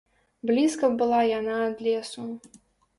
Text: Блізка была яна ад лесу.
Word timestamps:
Блізка 0.49 0.89
была 1.03 1.21
яна 1.39 1.61
ад 1.69 1.87
лесу. 1.89 2.29